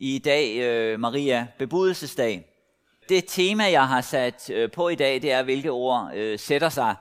I 0.00 0.18
dag 0.18 0.56
øh, 0.56 1.00
Maria 1.00 1.46
Bebudelsesdag. 1.58 2.44
Det 3.08 3.24
tema, 3.28 3.70
jeg 3.70 3.88
har 3.88 4.00
sat 4.00 4.50
øh, 4.50 4.70
på 4.70 4.88
i 4.88 4.94
dag, 4.94 5.22
det 5.22 5.32
er, 5.32 5.42
hvilke 5.42 5.70
ord 5.70 6.10
øh, 6.14 6.38
sætter 6.38 6.68
sig. 6.68 6.94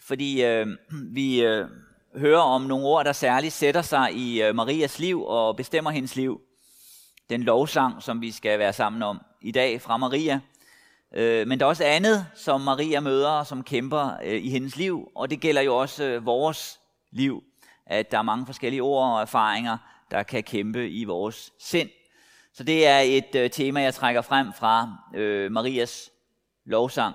Fordi 0.00 0.44
øh, 0.44 0.66
vi 1.16 1.42
øh, 1.42 1.66
hører 2.16 2.40
om 2.40 2.62
nogle 2.62 2.86
ord, 2.86 3.04
der 3.04 3.12
særligt 3.12 3.52
sætter 3.52 3.82
sig 3.82 4.12
i 4.14 4.42
øh, 4.42 4.54
Marias 4.54 4.98
liv 4.98 5.24
og 5.24 5.56
bestemmer 5.56 5.90
hendes 5.90 6.16
liv. 6.16 6.40
Den 7.30 7.42
lovsang, 7.42 8.02
som 8.02 8.20
vi 8.20 8.30
skal 8.30 8.58
være 8.58 8.72
sammen 8.72 9.02
om 9.02 9.20
i 9.42 9.50
dag 9.50 9.80
fra 9.80 9.96
Maria. 9.96 10.40
Øh, 11.14 11.46
men 11.46 11.60
der 11.60 11.66
er 11.66 11.70
også 11.70 11.84
andet, 11.84 12.26
som 12.34 12.60
Maria 12.60 13.00
møder 13.00 13.28
og 13.28 13.46
som 13.46 13.62
kæmper 13.62 14.10
øh, 14.24 14.44
i 14.44 14.50
hendes 14.50 14.76
liv. 14.76 15.10
Og 15.14 15.30
det 15.30 15.40
gælder 15.40 15.62
jo 15.62 15.76
også 15.76 16.04
øh, 16.04 16.26
vores 16.26 16.80
liv 17.10 17.42
at 17.86 18.10
der 18.10 18.18
er 18.18 18.22
mange 18.22 18.46
forskellige 18.46 18.82
ord 18.82 19.12
og 19.12 19.20
erfaringer, 19.20 19.78
der 20.10 20.22
kan 20.22 20.42
kæmpe 20.42 20.90
i 20.90 21.04
vores 21.04 21.52
sind. 21.58 21.88
Så 22.54 22.64
det 22.64 22.86
er 22.86 22.98
et 22.98 23.34
øh, 23.34 23.50
tema, 23.50 23.80
jeg 23.80 23.94
trækker 23.94 24.22
frem 24.22 24.52
fra 24.52 24.96
øh, 25.14 25.52
Marias 25.52 26.10
lovsang. 26.64 27.14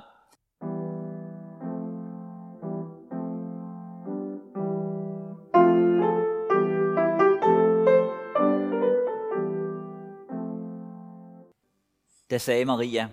Da 12.30 12.38
sagde 12.38 12.66
Maria, 12.66 13.10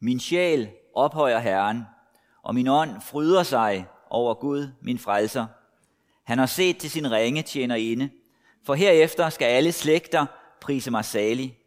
Min 0.00 0.20
sjæl 0.20 0.70
ophøjer 0.94 1.38
Herren, 1.38 1.82
og 2.42 2.54
min 2.54 2.68
ånd 2.68 3.00
fryder 3.00 3.42
sig 3.42 3.86
over 4.10 4.34
Gud, 4.34 4.68
min 4.82 4.98
frelser, 4.98 5.46
han 6.24 6.38
har 6.38 6.46
set 6.46 6.76
til 6.76 6.90
sin 6.90 7.10
ringe 7.10 7.42
tjener 7.42 7.74
inde, 7.74 8.10
for 8.66 8.74
herefter 8.74 9.28
skal 9.28 9.44
alle 9.44 9.72
slægter 9.72 10.26
prise 10.64 10.90
mig 10.90 11.04
salig, 11.04 11.58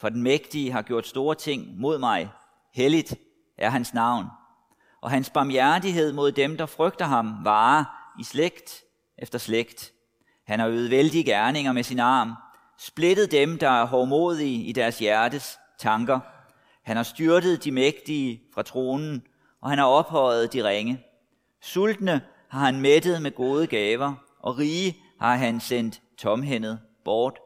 for 0.00 0.08
den 0.08 0.22
mægtige 0.22 0.72
har 0.72 0.82
gjort 0.82 1.06
store 1.06 1.34
ting 1.34 1.80
mod 1.80 1.98
mig. 1.98 2.30
Helligt 2.74 3.14
er 3.58 3.70
hans 3.70 3.94
navn, 3.94 4.26
og 5.00 5.10
hans 5.10 5.30
barmhjertighed 5.30 6.12
mod 6.12 6.32
dem, 6.32 6.56
der 6.56 6.66
frygter 6.66 7.04
ham, 7.04 7.44
varer 7.44 7.84
i 8.20 8.24
slægt 8.24 8.82
efter 9.18 9.38
slægt. 9.38 9.92
Han 10.46 10.60
har 10.60 10.68
øvet 10.68 10.90
vældige 10.90 11.24
gerninger 11.24 11.72
med 11.72 11.82
sin 11.82 12.00
arm, 12.00 12.34
splittet 12.78 13.32
dem, 13.32 13.58
der 13.58 13.68
er 13.68 13.86
hårdmodige 13.86 14.64
i 14.64 14.72
deres 14.72 14.98
hjertes 14.98 15.58
tanker. 15.78 16.20
Han 16.82 16.96
har 16.96 17.02
styrtet 17.02 17.64
de 17.64 17.72
mægtige 17.72 18.42
fra 18.54 18.62
tronen, 18.62 19.22
og 19.60 19.70
han 19.70 19.78
har 19.78 19.86
ophøjet 19.86 20.52
de 20.52 20.68
ringe. 20.68 21.04
Sultne 21.60 22.20
har 22.48 22.60
han 22.60 22.80
mættet 22.80 23.22
med 23.22 23.30
gode 23.30 23.66
gaver, 23.66 24.14
og 24.40 24.58
rige 24.58 24.96
har 25.20 25.36
han 25.36 25.60
sendt 25.60 26.00
tomhændet 26.18 26.80
bort. 27.04 27.38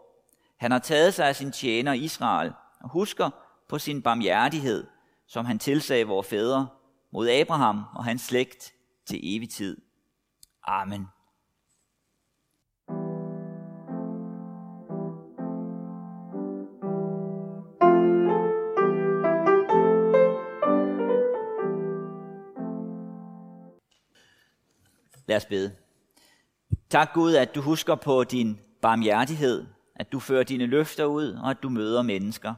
Han 0.59 0.71
har 0.71 0.79
taget 0.79 1.15
sig 1.15 1.29
af 1.29 1.37
sin 1.37 1.53
tjener 1.53 1.93
Israel, 1.93 2.53
og 2.81 2.91
husker 2.91 3.31
på 3.69 3.79
sin 3.79 4.03
barmhjertighed, 4.03 4.87
som 5.27 5.45
han 5.45 5.59
tilsagde 5.59 6.05
vores 6.05 6.27
fædre, 6.27 6.69
mod 7.13 7.29
Abraham 7.29 7.85
og 7.95 8.05
hans 8.05 8.23
slægt 8.23 8.73
til 9.07 9.21
evig 9.23 9.51
tid. 9.51 9.77
Amen. 10.67 11.07
Lad 25.27 25.37
os 25.37 25.47
bede. 25.47 25.77
Tak 26.91 27.13
Gud, 27.15 27.35
at 27.35 27.55
du 27.55 27.61
husker 27.61 27.95
på 27.95 28.25
din 28.25 28.61
barmhjertighed, 28.83 29.67
at 29.99 30.13
du 30.13 30.21
fører 30.21 30.43
dine 30.43 30.67
løfter 30.67 31.05
ud, 31.05 31.33
og 31.33 31.51
at 31.51 31.63
du 31.63 31.69
møder 31.69 32.03
mennesker. 32.03 32.55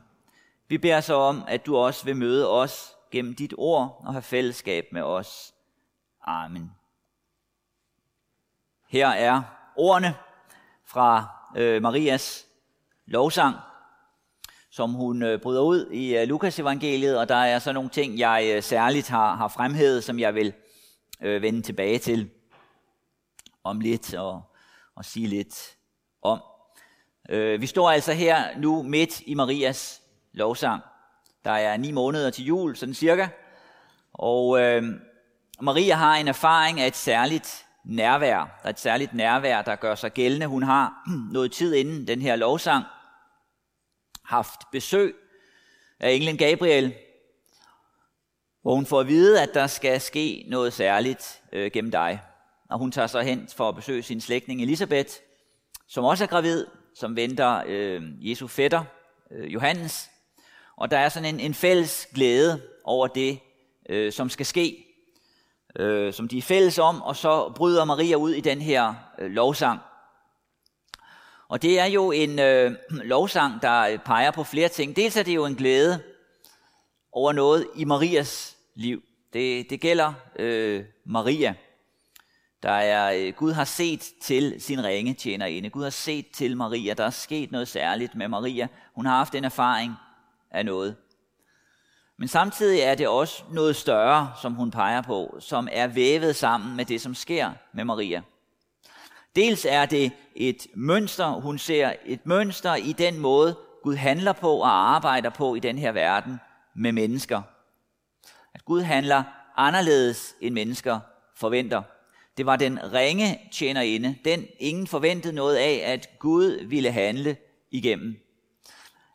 Vi 0.68 0.78
beder 0.78 1.00
så 1.00 1.14
om, 1.14 1.44
at 1.48 1.66
du 1.66 1.76
også 1.76 2.04
vil 2.04 2.16
møde 2.16 2.50
os 2.50 2.96
gennem 3.10 3.34
dit 3.34 3.54
ord 3.58 4.02
og 4.06 4.12
have 4.12 4.22
fællesskab 4.22 4.86
med 4.92 5.02
os. 5.02 5.54
Amen. 6.24 6.70
Her 8.88 9.08
er 9.08 9.42
ordene 9.76 10.14
fra 10.84 11.26
øh, 11.56 11.82
Marias 11.82 12.46
lovsang, 13.06 13.56
som 14.70 14.92
hun 14.92 15.22
øh, 15.22 15.40
bryder 15.40 15.60
ud 15.60 15.90
i 15.90 16.16
øh, 16.16 16.28
Lukas 16.28 16.58
evangeliet, 16.58 17.18
og 17.18 17.28
der 17.28 17.34
er 17.34 17.58
så 17.58 17.72
nogle 17.72 17.90
ting, 17.90 18.18
jeg 18.18 18.52
øh, 18.54 18.62
særligt 18.62 19.08
har, 19.08 19.36
har 19.36 19.48
fremhævet, 19.48 20.04
som 20.04 20.18
jeg 20.18 20.34
vil 20.34 20.52
øh, 21.20 21.42
vende 21.42 21.62
tilbage 21.62 21.98
til 21.98 22.30
om 23.64 23.80
lidt 23.80 24.14
og, 24.14 24.42
og 24.94 25.04
sige 25.04 25.26
lidt 25.26 25.76
om. 26.22 26.40
Øh, 27.30 27.60
vi 27.60 27.66
står 27.66 27.90
altså 27.90 28.12
her 28.12 28.58
nu 28.58 28.82
midt 28.82 29.20
i 29.20 29.34
Marias 29.34 30.02
lovsang. 30.32 30.82
Der 31.44 31.50
er 31.50 31.76
ni 31.76 31.90
måneder 31.90 32.30
til 32.30 32.44
jul, 32.44 32.76
sådan 32.76 32.94
cirka. 32.94 33.28
Og 34.12 34.60
øh, 34.60 34.82
Maria 35.60 35.94
har 35.94 36.14
en 36.14 36.28
erfaring 36.28 36.80
af 36.80 36.86
et 36.86 36.96
særligt 36.96 37.66
nærvær. 37.84 38.36
Der 38.36 38.64
er 38.64 38.70
et 38.70 38.80
særligt 38.80 39.14
nærvær, 39.14 39.62
der 39.62 39.76
gør 39.76 39.94
sig 39.94 40.12
gældende. 40.12 40.46
Hun 40.46 40.62
har 40.62 41.04
noget 41.32 41.52
tid 41.52 41.74
inden 41.74 42.06
den 42.06 42.22
her 42.22 42.36
lovsang 42.36 42.84
haft 44.24 44.60
besøg 44.72 45.14
af 46.00 46.12
englen 46.12 46.36
Gabriel, 46.36 46.94
hvor 48.62 48.74
hun 48.74 48.86
får 48.86 49.00
at 49.00 49.08
vide, 49.08 49.42
at 49.42 49.54
der 49.54 49.66
skal 49.66 50.00
ske 50.00 50.44
noget 50.48 50.72
særligt 50.72 51.42
øh, 51.52 51.70
gennem 51.72 51.90
dig 51.90 52.20
og 52.70 52.78
hun 52.78 52.92
tager 52.92 53.06
så 53.06 53.20
hen 53.20 53.48
for 53.56 53.68
at 53.68 53.76
besøge 53.76 54.02
sin 54.02 54.20
slægtning 54.20 54.62
Elisabeth, 54.62 55.14
som 55.88 56.04
også 56.04 56.24
er 56.24 56.28
gravid, 56.28 56.66
som 56.94 57.16
venter 57.16 57.62
øh, 57.66 58.30
Jesu 58.30 58.46
fætter, 58.46 58.84
øh, 59.30 59.54
Johannes. 59.54 60.10
Og 60.76 60.90
der 60.90 60.98
er 60.98 61.08
sådan 61.08 61.34
en, 61.34 61.40
en 61.40 61.54
fælles 61.54 62.08
glæde 62.14 62.62
over 62.84 63.06
det, 63.06 63.38
øh, 63.88 64.12
som 64.12 64.30
skal 64.30 64.46
ske, 64.46 64.84
øh, 65.78 66.12
som 66.12 66.28
de 66.28 66.38
er 66.38 66.42
fælles 66.42 66.78
om, 66.78 67.02
og 67.02 67.16
så 67.16 67.52
bryder 67.56 67.84
Maria 67.84 68.16
ud 68.16 68.30
i 68.30 68.40
den 68.40 68.60
her 68.60 68.94
øh, 69.18 69.30
lovsang. 69.30 69.80
Og 71.48 71.62
det 71.62 71.80
er 71.80 71.84
jo 71.84 72.12
en 72.12 72.38
øh, 72.38 72.72
lovsang, 72.90 73.62
der 73.62 73.80
øh, 73.80 73.98
peger 73.98 74.30
på 74.30 74.44
flere 74.44 74.68
ting. 74.68 74.96
Dels 74.96 75.16
er 75.16 75.22
det 75.22 75.34
jo 75.34 75.46
en 75.46 75.54
glæde 75.54 76.02
over 77.12 77.32
noget 77.32 77.66
i 77.76 77.84
Marias 77.84 78.56
liv. 78.74 79.02
Det, 79.32 79.70
det 79.70 79.80
gælder 79.80 80.12
øh, 80.38 80.84
Maria. 81.06 81.54
Der 82.62 82.70
er, 82.70 83.26
øh, 83.26 83.34
Gud 83.34 83.52
har 83.52 83.64
set 83.64 84.12
til 84.20 84.54
sin 84.58 84.84
ringe 84.84 85.14
tjenerinde. 85.14 85.70
Gud 85.70 85.82
har 85.82 85.90
set 85.90 86.30
til 86.30 86.56
Maria. 86.56 86.94
Der 86.94 87.04
er 87.04 87.10
sket 87.10 87.52
noget 87.52 87.68
særligt 87.68 88.14
med 88.14 88.28
Maria. 88.28 88.68
Hun 88.94 89.06
har 89.06 89.16
haft 89.16 89.34
en 89.34 89.44
erfaring 89.44 89.94
af 90.50 90.64
noget. 90.64 90.96
Men 92.18 92.28
samtidig 92.28 92.80
er 92.80 92.94
det 92.94 93.08
også 93.08 93.42
noget 93.52 93.76
større, 93.76 94.32
som 94.42 94.54
hun 94.54 94.70
peger 94.70 95.02
på, 95.02 95.36
som 95.40 95.68
er 95.72 95.86
vævet 95.86 96.36
sammen 96.36 96.76
med 96.76 96.84
det, 96.84 97.00
som 97.00 97.14
sker 97.14 97.52
med 97.72 97.84
Maria. 97.84 98.22
Dels 99.36 99.66
er 99.68 99.86
det 99.86 100.12
et 100.36 100.66
mønster, 100.74 101.28
hun 101.28 101.58
ser 101.58 101.92
et 102.04 102.26
mønster 102.26 102.74
i 102.74 102.92
den 102.92 103.18
måde, 103.18 103.56
Gud 103.82 103.94
handler 103.94 104.32
på 104.32 104.56
og 104.56 104.94
arbejder 104.94 105.30
på 105.30 105.54
i 105.54 105.60
den 105.60 105.78
her 105.78 105.92
verden 105.92 106.40
med 106.74 106.92
mennesker. 106.92 107.42
At 108.54 108.64
Gud 108.64 108.80
handler 108.82 109.22
anderledes 109.56 110.34
end 110.40 110.54
mennesker 110.54 111.00
forventer. 111.36 111.82
Det 112.36 112.46
var 112.46 112.56
den 112.56 112.92
ringe 112.92 113.40
tjenerinde, 113.52 114.16
den 114.24 114.46
ingen 114.58 114.86
forventede 114.86 115.32
noget 115.32 115.56
af, 115.56 115.82
at 115.84 116.18
Gud 116.18 116.64
ville 116.64 116.90
handle 116.90 117.36
igennem. 117.70 118.16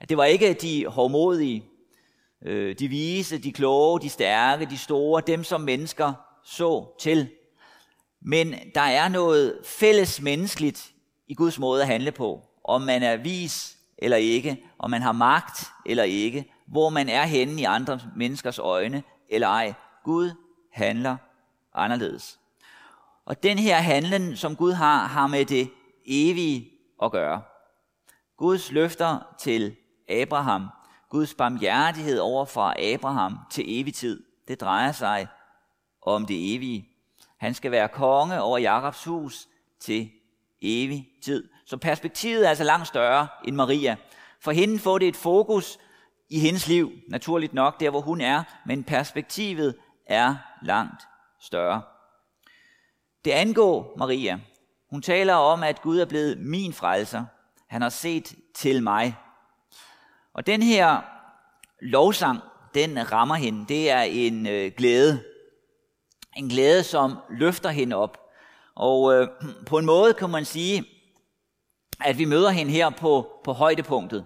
Det 0.09 0.17
var 0.17 0.25
ikke 0.25 0.53
de 0.53 0.85
hårdmodige, 0.87 1.65
øh, 2.41 2.79
de 2.79 2.87
vise, 2.87 3.37
de 3.37 3.51
kloge, 3.51 4.01
de 4.01 4.09
stærke, 4.09 4.65
de 4.65 4.77
store, 4.77 5.21
dem 5.27 5.43
som 5.43 5.61
mennesker 5.61 6.13
så 6.43 6.85
til. 6.99 7.29
Men 8.21 8.55
der 8.75 8.81
er 8.81 9.09
noget 9.09 9.59
fælles 9.63 10.21
menneskeligt 10.21 10.91
i 11.27 11.33
Guds 11.33 11.59
måde 11.59 11.81
at 11.81 11.87
handle 11.87 12.11
på. 12.11 12.41
Om 12.63 12.81
man 12.81 13.03
er 13.03 13.17
vis 13.17 13.77
eller 13.97 14.17
ikke, 14.17 14.63
om 14.79 14.89
man 14.89 15.01
har 15.01 15.11
magt 15.11 15.67
eller 15.85 16.03
ikke, 16.03 16.51
hvor 16.67 16.89
man 16.89 17.09
er 17.09 17.23
henne 17.23 17.61
i 17.61 17.63
andre 17.63 17.99
menneskers 18.15 18.59
øjne 18.59 19.03
eller 19.29 19.47
ej. 19.47 19.73
Gud 20.03 20.31
handler 20.73 21.17
anderledes. 21.73 22.39
Og 23.25 23.43
den 23.43 23.59
her 23.59 23.77
handlen, 23.77 24.37
som 24.37 24.55
Gud 24.55 24.71
har, 24.71 25.07
har 25.07 25.27
med 25.27 25.45
det 25.45 25.71
evige 26.05 26.71
at 27.03 27.11
gøre. 27.11 27.41
Guds 28.37 28.71
løfter 28.71 29.19
til 29.39 29.75
Abraham, 30.09 30.67
Guds 31.09 31.33
barmhjertighed 31.33 32.19
over 32.19 32.45
for 32.45 32.93
Abraham 32.93 33.37
til 33.51 33.79
evig 33.79 33.93
tid. 33.93 34.23
Det 34.47 34.61
drejer 34.61 34.91
sig 34.91 35.27
om 36.01 36.25
det 36.25 36.55
evige. 36.55 36.89
Han 37.37 37.53
skal 37.53 37.71
være 37.71 37.87
konge 37.87 38.41
over 38.41 38.57
Jakobs 38.57 39.03
hus 39.03 39.47
til 39.79 40.11
evig 40.61 41.07
tid. 41.23 41.49
Så 41.65 41.77
perspektivet 41.77 42.45
er 42.45 42.49
altså 42.49 42.63
langt 42.63 42.87
større 42.87 43.27
end 43.45 43.55
Maria. 43.55 43.95
For 44.41 44.51
hende 44.51 44.79
får 44.79 44.97
det 44.97 45.07
et 45.07 45.15
fokus 45.15 45.79
i 46.29 46.39
hendes 46.39 46.67
liv, 46.67 46.91
naturligt 47.07 47.53
nok, 47.53 47.79
der 47.79 47.89
hvor 47.89 48.01
hun 48.01 48.21
er, 48.21 48.43
men 48.65 48.83
perspektivet 48.83 49.75
er 50.05 50.35
langt 50.61 51.01
større. 51.39 51.81
Det 53.25 53.31
angår 53.31 53.93
Maria. 53.97 54.39
Hun 54.89 55.01
taler 55.01 55.33
om, 55.33 55.63
at 55.63 55.81
Gud 55.81 55.99
er 55.99 56.05
blevet 56.05 56.37
min 56.37 56.73
frelser. 56.73 57.25
Han 57.67 57.81
har 57.81 57.89
set 57.89 58.35
til 58.55 58.83
mig. 58.83 59.15
Og 60.33 60.47
den 60.47 60.63
her 60.63 61.01
lovsang, 61.81 62.39
den 62.73 63.11
rammer 63.11 63.35
hende. 63.35 63.65
Det 63.67 63.89
er 63.89 64.01
en 64.01 64.47
øh, 64.47 64.71
glæde. 64.77 65.23
En 66.37 66.49
glæde, 66.49 66.83
som 66.83 67.17
løfter 67.29 67.69
hende 67.69 67.95
op. 67.95 68.17
Og 68.75 69.13
øh, 69.13 69.27
på 69.69 69.77
en 69.77 69.85
måde 69.85 70.13
kan 70.13 70.29
man 70.29 70.45
sige, 70.45 70.85
at 72.05 72.17
vi 72.17 72.25
møder 72.25 72.49
hende 72.49 72.71
her 72.71 72.89
på, 72.89 73.27
på 73.43 73.53
højdepunktet. 73.53 74.25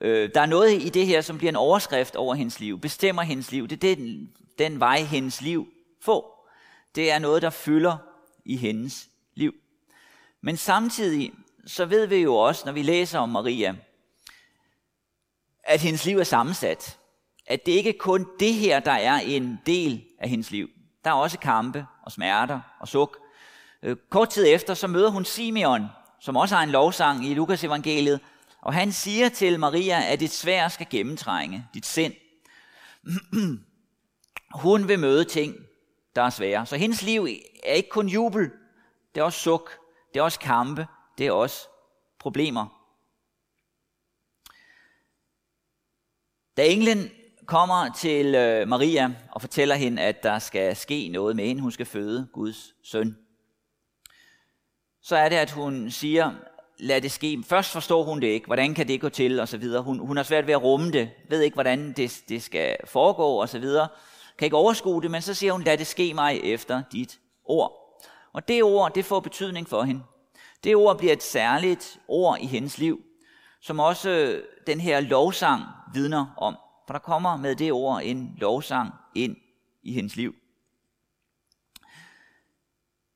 Øh, 0.00 0.30
der 0.34 0.40
er 0.40 0.46
noget 0.46 0.82
i 0.82 0.88
det 0.88 1.06
her, 1.06 1.20
som 1.20 1.38
bliver 1.38 1.52
en 1.52 1.56
overskrift 1.56 2.16
over 2.16 2.34
hendes 2.34 2.60
liv, 2.60 2.80
bestemmer 2.80 3.22
hendes 3.22 3.52
liv. 3.52 3.68
Det 3.68 3.84
er 3.84 3.96
den, 3.96 4.28
den 4.58 4.80
vej, 4.80 5.00
hendes 5.00 5.40
liv 5.40 5.68
får. 6.02 6.38
Det 6.94 7.12
er 7.12 7.18
noget, 7.18 7.42
der 7.42 7.50
fylder 7.50 8.07
i 8.48 8.56
hendes 8.56 9.08
liv. 9.34 9.54
Men 10.40 10.56
samtidig, 10.56 11.32
så 11.66 11.84
ved 11.84 12.06
vi 12.06 12.16
jo 12.16 12.34
også, 12.34 12.62
når 12.66 12.72
vi 12.72 12.82
læser 12.82 13.18
om 13.18 13.28
Maria, 13.28 13.76
at 15.64 15.80
hendes 15.80 16.04
liv 16.04 16.18
er 16.18 16.24
sammensat. 16.24 16.98
At 17.46 17.66
det 17.66 17.72
ikke 17.72 17.92
kun 17.92 18.26
det 18.40 18.54
her, 18.54 18.80
der 18.80 18.92
er 18.92 19.20
en 19.20 19.58
del 19.66 20.04
af 20.18 20.28
hendes 20.28 20.50
liv. 20.50 20.68
Der 21.04 21.10
er 21.10 21.14
også 21.14 21.38
kampe 21.38 21.86
og 22.02 22.12
smerter 22.12 22.60
og 22.80 22.88
suk. 22.88 23.18
Øh, 23.82 23.96
kort 24.10 24.28
tid 24.30 24.46
efter, 24.48 24.74
så 24.74 24.86
møder 24.86 25.10
hun 25.10 25.24
Simeon, 25.24 25.86
som 26.20 26.36
også 26.36 26.54
har 26.54 26.62
en 26.62 26.70
lovsang 26.70 27.26
i 27.26 27.34
Lukas 27.34 27.64
evangeliet, 27.64 28.20
og 28.60 28.74
han 28.74 28.92
siger 28.92 29.28
til 29.28 29.60
Maria, 29.60 30.12
at 30.12 30.20
dit 30.20 30.32
svær 30.32 30.68
skal 30.68 30.86
gennemtrænge 30.90 31.66
dit 31.74 31.86
sind. 31.86 32.14
Hun 34.54 34.88
vil 34.88 34.98
møde 34.98 35.24
ting, 35.24 35.54
der 36.18 36.24
er 36.24 36.30
svære. 36.30 36.66
Så 36.66 36.76
hendes 36.76 37.02
liv 37.02 37.28
er 37.64 37.72
ikke 37.72 37.88
kun 37.88 38.08
jubel, 38.08 38.50
det 39.14 39.20
er 39.20 39.24
også 39.24 39.40
suk, 39.40 39.78
det 40.14 40.20
er 40.20 40.22
også 40.22 40.40
kampe, 40.40 40.86
det 41.18 41.26
er 41.26 41.32
også 41.32 41.68
problemer. 42.18 42.66
Da 46.56 46.66
englen 46.66 47.10
kommer 47.46 47.92
til 47.96 48.34
øh, 48.34 48.68
Maria 48.68 49.14
og 49.32 49.40
fortæller 49.40 49.74
hende, 49.74 50.02
at 50.02 50.22
der 50.22 50.38
skal 50.38 50.76
ske 50.76 51.08
noget 51.08 51.36
med 51.36 51.46
hende, 51.46 51.62
hun 51.62 51.72
skal 51.72 51.86
føde 51.86 52.28
Guds 52.32 52.74
søn, 52.82 53.18
så 55.02 55.16
er 55.16 55.28
det, 55.28 55.36
at 55.36 55.50
hun 55.50 55.90
siger, 55.90 56.32
lad 56.78 57.00
det 57.00 57.12
ske. 57.12 57.44
Først 57.46 57.72
forstår 57.72 58.02
hun 58.04 58.20
det 58.20 58.26
ikke. 58.26 58.46
Hvordan 58.46 58.74
kan 58.74 58.88
det 58.88 59.00
gå 59.00 59.08
til? 59.08 59.40
Og 59.40 59.48
så 59.48 59.56
videre. 59.56 59.82
Hun, 59.82 59.98
hun 59.98 60.16
har 60.16 60.24
svært 60.24 60.46
ved 60.46 60.54
at 60.54 60.62
rumme 60.62 60.90
det. 60.90 61.10
Ved 61.28 61.40
ikke, 61.40 61.54
hvordan 61.54 61.92
det, 61.92 62.22
det 62.28 62.42
skal 62.42 62.76
foregå 62.84 63.40
og 63.40 63.48
så 63.48 63.58
videre. 63.58 63.88
Kan 64.38 64.46
ikke 64.46 64.56
overskue 64.56 65.02
det, 65.02 65.10
men 65.10 65.22
så 65.22 65.34
siger 65.34 65.52
hun, 65.52 65.62
lad 65.62 65.78
det 65.78 65.86
ske 65.86 66.14
mig 66.14 66.40
efter 66.40 66.82
dit 66.92 67.20
ord. 67.44 68.02
Og 68.32 68.48
det 68.48 68.62
ord, 68.62 68.94
det 68.94 69.04
får 69.04 69.20
betydning 69.20 69.68
for 69.68 69.82
hende. 69.82 70.02
Det 70.64 70.76
ord 70.76 70.98
bliver 70.98 71.12
et 71.12 71.22
særligt 71.22 72.00
ord 72.08 72.38
i 72.40 72.46
hendes 72.46 72.78
liv, 72.78 73.00
som 73.60 73.80
også 73.80 74.10
øh, 74.10 74.44
den 74.66 74.80
her 74.80 75.00
lovsang 75.00 75.62
vidner 75.94 76.26
om. 76.36 76.56
For 76.86 76.94
der 76.94 76.98
kommer 76.98 77.36
med 77.36 77.56
det 77.56 77.72
ord 77.72 78.00
en 78.04 78.34
lovsang 78.38 78.92
ind 79.14 79.36
i 79.82 79.92
hendes 79.92 80.16
liv. 80.16 80.34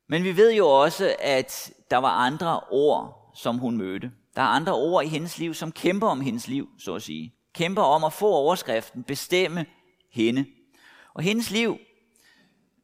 Men 0.07 0.23
vi 0.23 0.37
ved 0.37 0.53
jo 0.53 0.67
også, 0.67 1.15
at 1.19 1.73
der 1.91 1.97
var 1.97 2.09
andre 2.09 2.59
ord, 2.59 3.31
som 3.35 3.57
hun 3.57 3.77
mødte. 3.77 4.11
Der 4.35 4.41
er 4.41 4.47
andre 4.47 4.73
ord 4.73 5.05
i 5.05 5.07
hendes 5.07 5.37
liv, 5.37 5.53
som 5.53 5.71
kæmper 5.71 6.07
om 6.07 6.21
hendes 6.21 6.47
liv, 6.47 6.69
så 6.79 6.95
at 6.95 7.01
sige. 7.01 7.33
Kæmper 7.53 7.81
om 7.81 8.03
at 8.03 8.13
få 8.13 8.27
overskriften, 8.27 9.03
bestemme 9.03 9.65
hende. 10.11 10.45
Og 11.13 11.23
hendes 11.23 11.51
liv 11.51 11.77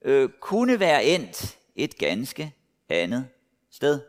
øh, 0.02 0.30
kunne 0.42 0.80
være 0.80 1.04
endt 1.04 1.58
et 1.76 1.98
ganske 1.98 2.56
andet 2.90 3.30
sted. 3.72 4.02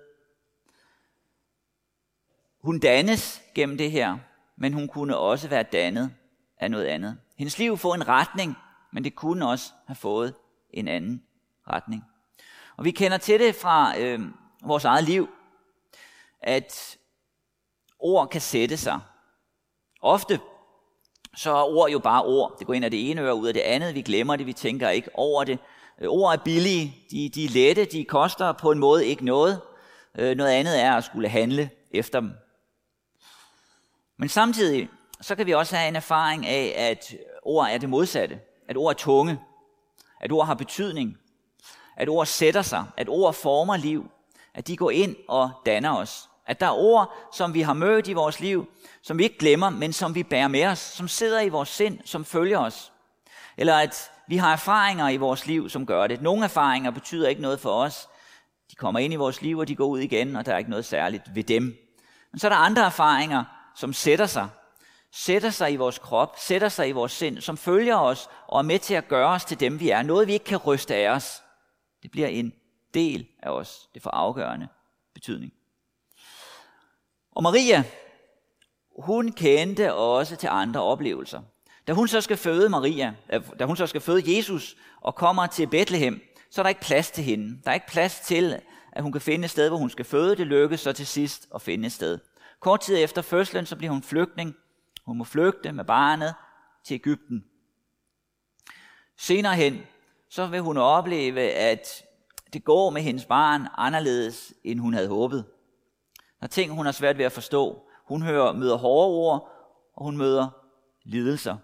Hun 2.60 2.78
dannes 2.78 3.42
gennem 3.54 3.78
det 3.78 3.90
her, 3.90 4.18
men 4.56 4.72
hun 4.72 4.88
kunne 4.88 5.16
også 5.16 5.48
være 5.48 5.62
dannet 5.62 6.14
af 6.56 6.70
noget 6.70 6.84
andet. 6.84 7.18
Hendes 7.36 7.58
liv 7.58 7.78
får 7.78 7.94
en 7.94 8.08
retning, 8.08 8.54
men 8.92 9.04
det 9.04 9.14
kunne 9.14 9.48
også 9.48 9.72
have 9.86 9.96
fået 9.96 10.34
en 10.70 10.88
anden 10.88 11.24
retning. 11.68 12.04
Og 12.76 12.84
vi 12.84 12.90
kender 12.90 13.18
til 13.18 13.40
det 13.40 13.54
fra 13.54 13.98
øh, 13.98 14.20
vores 14.62 14.84
eget 14.84 15.04
liv 15.04 15.28
at 16.40 16.98
ord 17.98 18.28
kan 18.28 18.40
sætte 18.40 18.76
sig. 18.76 19.00
Ofte 20.00 20.40
så 21.36 21.56
er 21.56 21.62
ord 21.62 21.90
jo 21.90 21.98
bare 21.98 22.24
ord. 22.24 22.56
Det 22.58 22.66
går 22.66 22.74
ind 22.74 22.84
af 22.84 22.90
det 22.90 23.10
ene 23.10 23.20
øre 23.20 23.34
ud 23.34 23.48
af 23.48 23.54
det 23.54 23.60
andet. 23.60 23.94
Vi 23.94 24.02
glemmer 24.02 24.36
det, 24.36 24.46
vi 24.46 24.52
tænker 24.52 24.88
ikke 24.88 25.10
over 25.14 25.44
det. 25.44 25.58
Øh, 26.00 26.08
ord 26.08 26.34
er 26.34 26.42
billige, 26.44 26.96
de, 27.10 27.28
de 27.28 27.44
er 27.44 27.48
lette, 27.48 27.84
de 27.84 28.04
koster 28.04 28.52
på 28.52 28.70
en 28.70 28.78
måde 28.78 29.06
ikke 29.06 29.24
noget. 29.24 29.60
Øh, 30.18 30.36
noget 30.36 30.50
andet 30.50 30.80
er 30.80 30.92
at 30.92 31.04
skulle 31.04 31.28
handle 31.28 31.70
efter 31.90 32.20
dem. 32.20 32.32
Men 34.18 34.28
samtidig 34.28 34.88
så 35.20 35.34
kan 35.34 35.46
vi 35.46 35.54
også 35.54 35.76
have 35.76 35.88
en 35.88 35.96
erfaring 35.96 36.46
af, 36.46 36.74
at 36.76 37.14
ord 37.42 37.68
er 37.70 37.78
det 37.78 37.88
modsatte. 37.88 38.40
At 38.68 38.76
ord 38.76 38.94
er 38.94 38.98
tunge. 38.98 39.40
At 40.20 40.32
ord 40.32 40.46
har 40.46 40.54
betydning. 40.54 41.18
At 41.96 42.08
ord 42.08 42.26
sætter 42.26 42.62
sig. 42.62 42.84
At 42.96 43.08
ord 43.08 43.34
former 43.34 43.76
liv. 43.76 44.10
At 44.54 44.66
de 44.66 44.76
går 44.76 44.90
ind 44.90 45.16
og 45.28 45.50
danner 45.66 45.96
os. 45.96 46.29
At 46.50 46.60
der 46.60 46.66
er 46.66 46.76
ord, 46.76 47.14
som 47.32 47.54
vi 47.54 47.60
har 47.60 47.72
mødt 47.72 48.08
i 48.08 48.12
vores 48.12 48.40
liv, 48.40 48.68
som 49.02 49.18
vi 49.18 49.22
ikke 49.22 49.38
glemmer, 49.38 49.70
men 49.70 49.92
som 49.92 50.14
vi 50.14 50.22
bærer 50.22 50.48
med 50.48 50.66
os, 50.66 50.78
som 50.78 51.08
sidder 51.08 51.40
i 51.40 51.48
vores 51.48 51.68
sind, 51.68 51.98
som 52.04 52.24
følger 52.24 52.58
os. 52.58 52.92
Eller 53.56 53.74
at 53.74 54.10
vi 54.28 54.36
har 54.36 54.52
erfaringer 54.52 55.08
i 55.08 55.16
vores 55.16 55.46
liv, 55.46 55.68
som 55.68 55.86
gør 55.86 56.06
det. 56.06 56.22
Nogle 56.22 56.44
erfaringer 56.44 56.90
betyder 56.90 57.28
ikke 57.28 57.42
noget 57.42 57.60
for 57.60 57.72
os. 57.72 58.08
De 58.70 58.76
kommer 58.76 59.00
ind 59.00 59.12
i 59.12 59.16
vores 59.16 59.42
liv, 59.42 59.58
og 59.58 59.68
de 59.68 59.76
går 59.76 59.86
ud 59.86 59.98
igen, 59.98 60.36
og 60.36 60.46
der 60.46 60.52
er 60.52 60.58
ikke 60.58 60.70
noget 60.70 60.84
særligt 60.84 61.34
ved 61.34 61.44
dem. 61.44 61.62
Men 62.32 62.38
så 62.38 62.46
er 62.46 62.48
der 62.48 62.56
andre 62.56 62.84
erfaringer, 62.84 63.44
som 63.74 63.92
sætter 63.92 64.26
sig. 64.26 64.48
Sætter 65.12 65.50
sig 65.50 65.72
i 65.72 65.76
vores 65.76 65.98
krop, 65.98 66.34
sætter 66.38 66.68
sig 66.68 66.88
i 66.88 66.92
vores 66.92 67.12
sind, 67.12 67.40
som 67.40 67.56
følger 67.56 67.96
os 67.96 68.28
og 68.48 68.58
er 68.58 68.62
med 68.62 68.78
til 68.78 68.94
at 68.94 69.08
gøre 69.08 69.28
os 69.28 69.44
til 69.44 69.60
dem, 69.60 69.80
vi 69.80 69.90
er. 69.90 70.02
Noget, 70.02 70.26
vi 70.26 70.32
ikke 70.32 70.44
kan 70.44 70.58
ryste 70.58 70.94
af 70.94 71.10
os. 71.10 71.42
Det 72.02 72.10
bliver 72.10 72.28
en 72.28 72.52
del 72.94 73.26
af 73.42 73.50
os. 73.50 73.88
Det 73.94 74.02
får 74.02 74.10
afgørende 74.10 74.68
betydning. 75.14 75.52
Og 77.30 77.42
Maria, 77.42 77.84
hun 78.98 79.32
kendte 79.32 79.94
også 79.94 80.36
til 80.36 80.48
andre 80.52 80.82
oplevelser. 80.82 81.42
Da 81.86 81.92
hun 81.92 82.08
så 82.08 82.20
skal 82.20 82.36
føde 82.36 82.68
Maria, 82.68 83.14
øh, 83.32 83.42
da 83.58 83.64
hun 83.64 83.76
så 83.76 83.86
skal 83.86 84.00
føde 84.00 84.36
Jesus 84.36 84.76
og 85.00 85.14
kommer 85.14 85.46
til 85.46 85.66
Bethlehem, 85.66 86.20
så 86.50 86.60
er 86.60 86.62
der 86.62 86.68
ikke 86.68 86.80
plads 86.80 87.10
til 87.10 87.24
hende. 87.24 87.60
Der 87.64 87.70
er 87.70 87.74
ikke 87.74 87.86
plads 87.86 88.20
til, 88.20 88.60
at 88.92 89.02
hun 89.02 89.12
kan 89.12 89.20
finde 89.20 89.44
et 89.44 89.50
sted, 89.50 89.68
hvor 89.68 89.78
hun 89.78 89.90
skal 89.90 90.04
føde. 90.04 90.36
Det 90.36 90.46
lykkes 90.46 90.80
så 90.80 90.92
til 90.92 91.06
sidst 91.06 91.48
at 91.54 91.62
finde 91.62 91.86
et 91.86 91.92
sted. 91.92 92.18
Kort 92.60 92.80
tid 92.80 93.04
efter 93.04 93.22
fødslen, 93.22 93.66
så 93.66 93.76
bliver 93.76 93.92
hun 93.92 94.02
flygtning. 94.02 94.54
Hun 95.06 95.18
må 95.18 95.24
flygte 95.24 95.72
med 95.72 95.84
barnet 95.84 96.34
til 96.84 96.94
Ægypten. 96.94 97.44
Senere 99.16 99.56
hen, 99.56 99.82
så 100.28 100.46
vil 100.46 100.60
hun 100.60 100.76
opleve, 100.76 101.40
at 101.40 102.04
det 102.52 102.64
går 102.64 102.90
med 102.90 103.02
hendes 103.02 103.24
barn 103.24 103.66
anderledes, 103.76 104.52
end 104.64 104.80
hun 104.80 104.94
havde 104.94 105.08
håbet. 105.08 105.44
Der 106.40 106.46
er 106.46 106.48
ting, 106.48 106.72
hun 106.72 106.84
har 106.84 106.92
svært 106.92 107.18
ved 107.18 107.24
at 107.24 107.32
forstå. 107.32 107.88
Hun 108.04 108.22
hører, 108.22 108.52
møder 108.52 108.76
hårde 108.76 109.08
ord, 109.08 109.50
og 109.94 110.04
hun 110.04 110.16
møder 110.16 110.48
lidelser, 111.04 111.56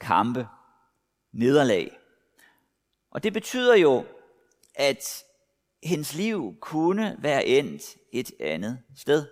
kampe, 0.00 0.48
nederlag. 1.32 1.98
Og 3.10 3.22
det 3.22 3.32
betyder 3.32 3.74
jo, 3.74 4.04
at 4.74 5.24
hendes 5.82 6.14
liv 6.14 6.56
kunne 6.60 7.16
være 7.18 7.46
endt 7.46 7.82
et 8.12 8.32
andet 8.40 8.78
sted. 8.96 9.26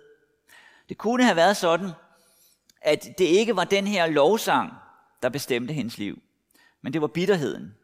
Det 0.89 0.97
kunne 0.97 1.23
have 1.23 1.35
været 1.35 1.57
sådan, 1.57 1.89
at 2.81 3.07
det 3.17 3.25
ikke 3.25 3.55
var 3.55 3.63
den 3.63 3.87
her 3.87 4.07
lovsang, 4.07 4.73
der 5.21 5.29
bestemte 5.29 5.73
hendes 5.73 5.97
liv, 5.97 6.21
men 6.81 6.93
det 6.93 7.01
var 7.01 7.07
bitterheden, 7.07 7.75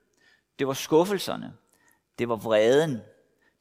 det 0.60 0.68
var 0.68 0.74
skuffelserne, 0.74 1.54
det 2.20 2.30
var 2.30 2.36
vreden, 2.36 3.02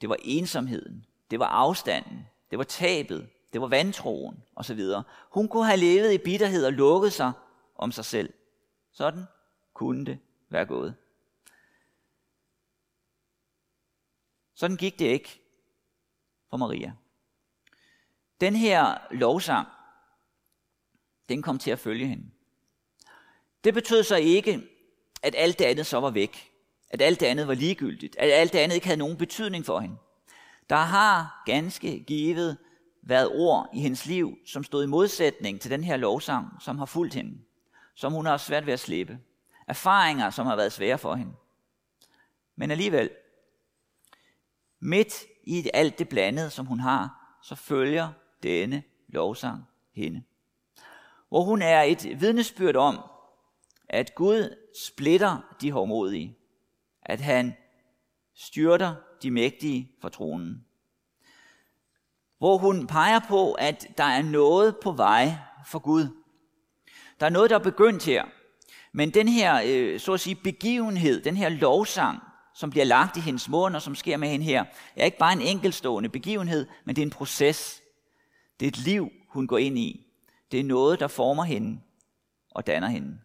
det 0.01 0.09
var 0.09 0.17
ensomheden, 0.23 1.07
det 1.31 1.39
var 1.39 1.47
afstanden, 1.47 2.27
det 2.57 2.59
var 2.59 2.65
tabet, 2.65 3.29
det 3.53 3.61
var 3.61 3.67
vantroen 3.67 4.43
osv. 4.55 4.81
Hun 5.31 5.49
kunne 5.49 5.67
have 5.67 5.77
levet 5.77 6.13
i 6.13 6.19
bitterhed 6.19 6.67
og 6.67 6.73
lukket 6.73 7.13
sig 7.13 7.33
om 7.75 7.93
sig 7.93 8.05
selv. 8.05 8.33
Sådan 8.93 9.25
kunne 9.75 10.07
det 10.07 10.19
være 10.49 10.67
gået. 10.67 10.95
Sådan 14.55 14.77
gik 14.77 14.99
det 14.99 15.05
ikke 15.05 15.41
for 16.51 16.57
Maria. 16.57 16.93
Den 18.41 18.57
her 18.57 18.99
lovsang, 19.11 19.69
den 21.29 21.43
kom 21.43 21.59
til 21.59 21.71
at 21.71 21.79
følge 21.79 22.07
hende. 22.07 22.31
Det 23.65 23.75
betød 23.75 24.03
så 24.03 24.17
ikke, 24.17 24.69
at 25.23 25.35
alt 25.39 25.59
det 25.59 25.65
andet 25.65 25.87
så 25.87 26.01
var 26.01 26.11
væk. 26.11 26.53
At 26.91 27.03
alt 27.03 27.21
det 27.21 27.27
andet 27.27 27.49
var 27.49 27.55
ligegyldigt. 27.55 28.17
At 28.17 28.33
alt 28.33 28.53
det 28.53 28.59
andet 28.59 28.75
ikke 28.75 28.87
havde 28.87 28.99
nogen 28.99 29.17
betydning 29.17 29.67
for 29.67 29.81
hende. 29.81 29.97
Der 30.71 30.77
har 30.77 31.43
ganske 31.47 32.01
givet 32.01 32.59
været 33.03 33.29
ord 33.35 33.69
i 33.75 33.81
hendes 33.81 34.07
liv, 34.07 34.39
som 34.47 34.65
stod 34.65 34.85
i 34.85 34.87
modsætning 34.87 35.61
til 35.61 35.71
den 35.71 35.85
her 35.85 35.97
lovsang, 35.97 36.49
som 36.61 36.79
har 36.79 36.87
fulgt 36.87 37.15
hende. 37.15 37.39
Som 37.95 38.13
hun 38.13 38.27
har 38.27 38.37
svært 38.37 38.67
ved 38.67 38.73
at 38.73 38.81
slippe. 38.81 39.19
Erfaringer, 39.69 40.31
som 40.31 40.47
har 40.47 40.57
været 40.57 40.73
svære 40.73 40.99
for 40.99 41.15
hende. 41.15 41.33
Men 42.57 42.71
alligevel, 42.71 43.11
midt 44.81 45.15
i 45.45 45.71
alt 45.75 45.99
det 45.99 46.09
blandede, 46.09 46.51
som 46.51 46.67
hun 46.67 46.81
har, 46.81 47.37
så 47.43 47.55
følger 47.55 48.09
denne 48.43 48.83
lovsang 49.09 49.65
hende. 49.93 50.23
Hvor 51.29 51.43
hun 51.43 51.63
er 51.63 51.83
et 51.83 52.21
vidnesbyrd 52.21 52.77
om, 52.77 52.99
at 53.89 54.15
Gud 54.15 54.57
splitter 54.87 55.57
de 55.61 55.73
hårdmodige. 55.73 56.39
At 57.03 57.21
han 57.21 57.57
styrter 58.37 58.95
de 59.23 59.31
mægtige 59.31 59.91
fra 60.01 60.09
tronen. 60.09 60.65
Hvor 62.39 62.59
hun 62.59 62.87
peger 62.87 63.21
på, 63.29 63.53
at 63.53 63.87
der 63.99 64.05
er 64.05 64.23
noget 64.23 64.77
på 64.83 64.93
vej 64.93 65.35
for 65.67 65.79
Gud. 65.79 66.09
Der 67.21 67.27
er 67.27 67.31
noget, 67.31 67.51
der 67.51 67.57
er 67.57 67.63
begyndt 67.63 68.05
her. 68.05 68.25
Men 68.93 69.11
den 69.11 69.29
her, 69.29 69.63
øh, 69.67 70.01
så 70.01 70.13
at 70.13 70.21
sige, 70.21 70.35
begivenhed, 70.35 71.21
den 71.23 71.37
her 71.37 71.49
lovsang, 71.49 72.19
som 72.55 72.71
bliver 72.71 72.85
lagt 72.85 73.17
i 73.17 73.21
hendes 73.21 73.49
mund 73.49 73.77
og 73.77 73.83
som 73.83 73.95
sker 73.95 74.17
med 74.17 74.29
hende 74.29 74.45
her, 74.45 74.65
er 74.97 75.05
ikke 75.05 75.19
bare 75.19 75.33
en 75.33 75.41
enkeltstående 75.41 76.09
begivenhed, 76.09 76.67
men 76.85 76.97
det 76.97 77.03
er 77.03 77.07
en 77.07 77.11
proces. 77.11 77.83
Det 78.61 78.67
er 78.67 78.71
et 78.71 78.79
liv, 78.79 79.11
hun 79.29 79.47
går 79.47 79.59
ind 79.59 79.79
i. 79.79 80.07
Det 80.53 80.61
er 80.61 80.65
noget, 80.65 81.01
der 81.01 81.09
former 81.09 81.45
hende 81.45 81.81
og 82.51 82.67
danner 82.67 82.89
hende. 82.89 83.19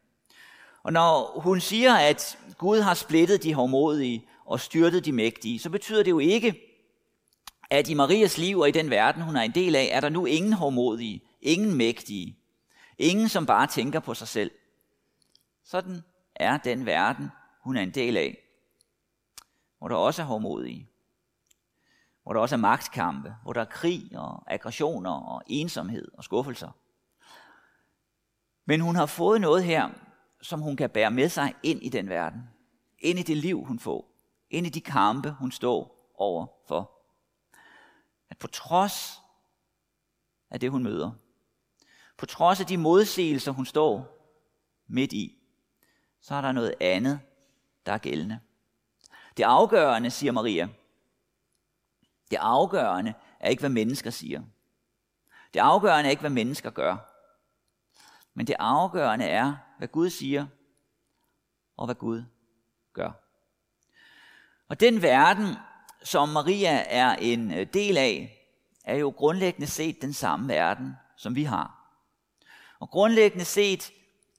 Og 0.84 0.94
når 0.94 1.40
hun 1.40 1.60
siger, 1.60 1.96
at 1.96 2.38
Gud 2.58 2.80
har 2.80 2.94
splittet 2.94 3.44
de 3.44 3.54
hårdmodige 3.54 4.28
og 4.52 4.60
styrtet 4.60 5.06
de 5.06 5.12
mægtige, 5.12 5.60
så 5.60 5.70
betyder 5.70 6.04
det 6.04 6.12
jo 6.12 6.20
ikke, 6.20 6.62
at 7.70 7.90
i 7.90 7.94
Marias 7.94 8.38
liv 8.38 8.60
og 8.60 8.70
i 8.70 8.72
den 8.72 8.90
verden, 8.90 9.22
hun 9.22 9.36
er 9.36 9.42
en 9.42 9.52
del 9.52 9.76
af, 9.76 9.90
er 9.92 10.00
der 10.00 10.10
nu 10.10 10.26
ingen 10.26 10.54
hårdmodige, 10.54 11.22
ingen 11.42 11.74
mægtige, 11.74 12.38
ingen, 12.98 13.30
som 13.30 13.46
bare 13.46 13.68
tænker 13.68 14.00
på 14.00 14.14
sig 14.14 14.28
selv. 14.28 14.52
Sådan 15.64 16.02
er 16.36 16.58
den 16.58 16.86
verden, 16.86 17.28
hun 17.64 17.78
er 17.78 17.82
en 17.82 17.92
del 17.92 18.18
af 18.18 18.38
hvor 19.78 19.88
der 19.88 19.96
også 19.96 20.22
er 20.22 20.26
hårdmodige, 20.26 20.90
hvor 22.24 22.34
der 22.34 22.40
også 22.40 22.56
er 22.56 22.60
magtkampe, 22.60 23.36
hvor 23.44 23.54
der 23.54 23.62
er 23.62 23.66
krig 23.66 24.18
og 24.18 24.54
aggressioner 24.54 25.12
og 25.12 25.44
ensomhed 25.48 26.08
og 26.14 26.24
skuffelser. 26.24 26.72
Men 28.66 28.82
hun 28.82 28.96
har 28.96 29.06
fået 29.06 29.42
noget 29.42 29.64
her, 29.64 29.90
som 30.42 30.62
hun 30.62 30.76
kan 30.76 30.90
bære 30.90 31.12
med 31.12 31.30
sig 31.30 31.54
ind 31.64 31.84
i 31.84 31.90
den 31.90 32.10
verden, 32.10 32.42
ind 33.00 33.20
i 33.20 33.24
det 33.24 33.38
liv, 33.38 33.64
hun 33.64 33.80
får, 33.80 34.11
ind 34.52 34.68
i 34.68 34.70
de 34.70 34.82
kampe, 34.82 35.32
hun 35.32 35.52
står 35.52 36.12
over 36.16 36.48
for. 36.68 36.92
At 38.30 38.38
på 38.38 38.48
trods 38.48 39.22
af 40.50 40.60
det, 40.60 40.72
hun 40.72 40.84
møder, 40.84 41.12
på 42.18 42.26
trods 42.26 42.60
af 42.60 42.66
de 42.66 42.78
modsigelser, 42.78 43.52
hun 43.52 43.66
står 43.66 44.18
midt 44.88 45.14
i, 45.14 45.38
så 46.22 46.36
er 46.36 46.42
der 46.42 46.52
noget 46.52 46.76
andet, 46.82 47.20
der 47.86 47.94
er 47.94 47.98
gældende. 47.98 48.40
Det 49.38 49.44
afgørende, 49.44 50.12
siger 50.12 50.32
Maria, 50.32 50.70
det 52.32 52.38
afgørende 52.38 53.14
er 53.40 53.50
ikke, 53.50 53.60
hvad 53.60 53.70
mennesker 53.70 54.10
siger. 54.10 54.44
Det 55.54 55.60
afgørende 55.60 56.08
er 56.08 56.12
ikke, 56.12 56.22
hvad 56.22 56.30
mennesker 56.30 56.70
gør. 56.70 56.98
Men 58.34 58.48
det 58.48 58.56
afgørende 58.60 59.26
er, 59.26 59.56
hvad 59.78 59.88
Gud 59.88 60.10
siger, 60.10 60.48
og 61.78 61.86
hvad 61.86 61.96
Gud 61.96 62.24
gør. 62.94 63.12
Og 64.72 64.80
den 64.80 65.02
verden, 65.02 65.56
som 66.04 66.30
Maria 66.30 66.84
er 66.88 67.16
en 67.16 67.54
øh, 67.54 67.68
del 67.74 67.98
af, 67.98 68.38
er 68.86 68.96
jo 68.96 69.10
grundlæggende 69.10 69.68
set 69.68 70.02
den 70.02 70.14
samme 70.14 70.48
verden, 70.48 70.94
som 71.18 71.36
vi 71.36 71.44
har. 71.44 71.94
Og 72.80 72.90
grundlæggende 72.90 73.46
set 73.46 73.92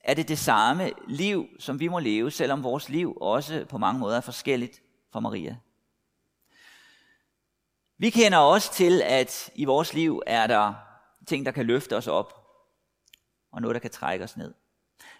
er 0.04 0.14
det 0.14 0.28
det 0.28 0.38
samme 0.38 0.90
liv, 1.08 1.46
som 1.58 1.80
vi 1.80 1.88
må 1.88 1.98
leve, 1.98 2.30
selvom 2.30 2.62
vores 2.62 2.88
liv 2.88 3.18
også 3.20 3.64
på 3.68 3.78
mange 3.78 4.00
måder 4.00 4.16
er 4.16 4.20
forskelligt 4.20 4.82
fra 5.10 5.20
Maria. 5.20 5.56
Vi 7.98 8.10
kender 8.10 8.38
også 8.38 8.72
til, 8.72 9.02
at 9.02 9.50
i 9.54 9.64
vores 9.64 9.94
liv 9.94 10.22
er 10.26 10.46
der 10.46 10.74
ting, 11.26 11.46
der 11.46 11.52
kan 11.52 11.66
løfte 11.66 11.96
os 11.96 12.06
op, 12.06 12.46
og 13.52 13.62
noget, 13.62 13.74
der 13.74 13.80
kan 13.80 13.90
trække 13.90 14.24
os 14.24 14.36
ned. 14.36 14.54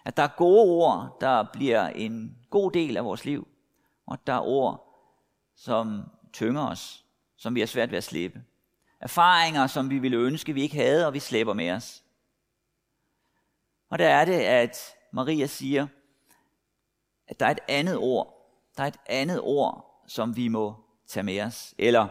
At 0.05 0.17
der 0.17 0.23
er 0.23 0.37
gode 0.37 0.61
ord, 0.61 1.17
der 1.21 1.45
bliver 1.53 1.87
en 1.87 2.37
god 2.49 2.71
del 2.71 2.97
af 2.97 3.05
vores 3.05 3.25
liv, 3.25 3.47
og 4.07 4.27
der 4.27 4.33
er 4.33 4.41
ord, 4.41 4.82
som 5.63 6.03
tynger 6.33 6.67
os, 6.67 7.05
som 7.37 7.55
vi 7.55 7.59
har 7.59 7.67
svært 7.67 7.91
ved 7.91 7.97
at 7.97 8.03
slippe. 8.03 8.43
Erfaringer, 8.99 9.67
som 9.67 9.89
vi 9.89 9.99
ville 9.99 10.17
ønske, 10.17 10.53
vi 10.53 10.61
ikke 10.61 10.75
havde, 10.75 11.07
og 11.07 11.13
vi 11.13 11.19
slæber 11.19 11.53
med 11.53 11.71
os. 11.71 12.03
Og 13.89 13.99
der 13.99 14.07
er 14.09 14.25
det, 14.25 14.39
at 14.39 14.77
Maria 15.11 15.45
siger, 15.45 15.87
at 17.27 17.39
der 17.39 17.45
er 17.45 17.51
et 17.51 17.59
andet 17.67 17.97
ord. 17.97 18.49
Der 18.77 18.83
er 18.83 18.87
et 18.87 18.99
andet 19.05 19.41
ord, 19.41 20.03
som 20.07 20.35
vi 20.35 20.47
må 20.47 20.75
tage 21.07 21.23
med 21.23 21.41
os. 21.41 21.73
Eller, 21.77 22.07